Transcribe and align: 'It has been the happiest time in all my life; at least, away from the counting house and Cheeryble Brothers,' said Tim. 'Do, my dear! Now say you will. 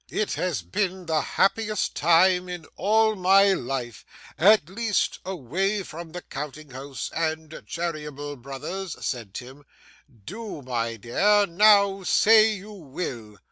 'It 0.09 0.33
has 0.33 0.63
been 0.63 1.05
the 1.05 1.21
happiest 1.21 1.93
time 1.95 2.49
in 2.49 2.65
all 2.75 3.15
my 3.15 3.53
life; 3.53 4.03
at 4.35 4.67
least, 4.67 5.19
away 5.23 5.83
from 5.83 6.11
the 6.11 6.23
counting 6.23 6.71
house 6.71 7.11
and 7.15 7.51
Cheeryble 7.67 8.41
Brothers,' 8.41 8.95
said 9.05 9.35
Tim. 9.35 9.63
'Do, 10.25 10.63
my 10.63 10.95
dear! 10.95 11.45
Now 11.45 12.01
say 12.01 12.51
you 12.53 12.71
will. 12.73 13.37